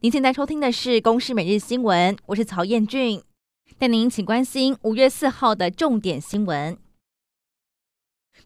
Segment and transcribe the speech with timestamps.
[0.00, 3.20] 您现在收听的是《公视每日新闻》，我是曹彦俊，
[3.80, 6.78] 带您一起关心五月四号的重点新闻。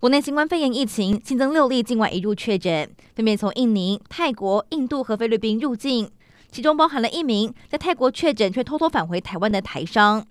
[0.00, 6.10] 国内新冠肺炎疫情新增六例境外移入确诊，分别从印尼、泰国、印度和菲律宾入境，
[6.50, 10.26] 其中包含了一名在泰国确诊却偷偷返回台湾的台商。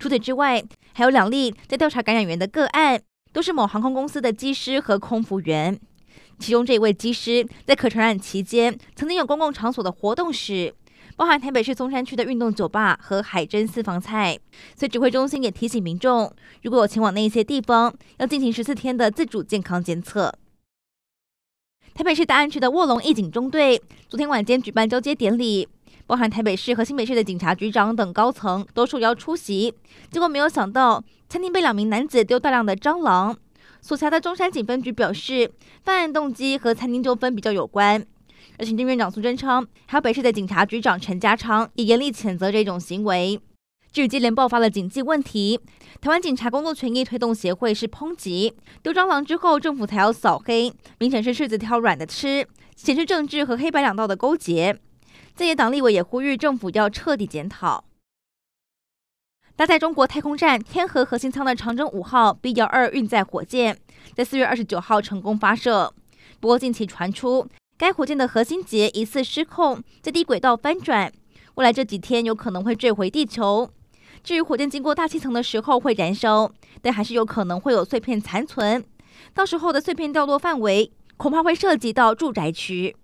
[0.00, 0.64] 除此之外，
[0.94, 3.00] 还有两例在调查感染源的个案，
[3.32, 5.78] 都是某航空公司的机师和空服员。
[6.38, 10.72] 其中这位机师在可传染期间，曾经有公共场所的活动史，
[11.16, 14.38] 包含台北市松山区的运动酒吧和海珍私房菜。
[14.76, 20.34] 所以指挥中心也提醒民众，如果有前往那一些地方，要进行十四天的自主健康监测。
[21.94, 25.66] 台北市大安区的卧龙义警中队昨天晚间举办交接典礼，
[26.06, 29.72] 包含台北市和新北市的警察局长等高层都受邀出席。
[30.10, 33.36] 结果没有想到，餐厅被两名男子丢大量的蟑螂。
[33.80, 35.50] 所辖的中山警分局表示，
[35.82, 38.04] 犯案动机和餐厅纠纷比较有关。
[38.58, 43.40] 而行政院长苏贞昌还有北市的警察局长陈家昌也严厉谴责这种行为。
[43.92, 45.58] 至于接连爆发了警纪问题，
[46.00, 54.78] 台湾警察工作权益推动协会是抨击丢蟑螂之后政府才要扫黑，明显是柿子挑软的吃，显示政治和黑白两道的勾结。
[55.34, 57.84] 在野党立委也呼吁政府要彻底检讨。
[59.56, 63.78] 搭载中国太空站天河核心舱的长征五号 B 幺二运载火箭，
[64.14, 65.94] 在四月二十九号成功发射。
[66.38, 71.10] 不过近期传出，该火箭的核心节疑似失控，在低轨道翻转，
[71.54, 73.70] 未来这几天有可能会坠回地球。
[74.22, 78.84] 至于火箭经过大气层的时候会燃烧，但还是有可能会有碎片残存，
[79.32, 82.94] 到时候的碎片掉落范围恐怕会涉及到住宅区。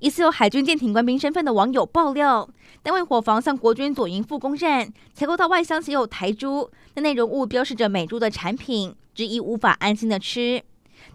[0.00, 2.48] 疑似有海军舰艇官兵身份的网友爆料，
[2.82, 10.62] 单位伙房向国军左营复工站采购到外箱写有台猪，但内容物标示着美猪的产品，质疑无法安心的吃。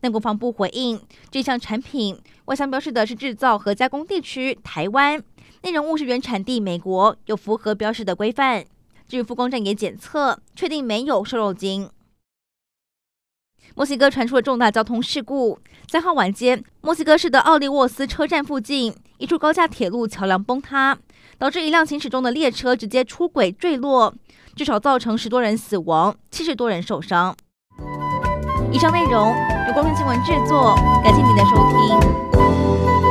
[0.02, 5.22] 但国防部回应，这项产品外箱标示的是制造和加工地区台湾，
[5.64, 8.64] 内容物是原产地美国，有符合标示的规范。
[9.08, 11.90] 至于复工站也检测，确定没有瘦肉精。
[13.80, 15.58] 墨西哥传出了重大交通事故。
[15.88, 20.98] 三号晚间，墨西哥市的奥利沃斯车站附近，一处高架铁路桥梁崩塌，
[21.38, 24.14] 导致一辆行驶中的列车直接出轨坠落，
[24.54, 27.34] 至少造成十多人死亡，七十多人受伤。
[28.70, 29.34] 以上内容
[29.68, 33.09] 由光明新闻制作，感谢您的收听。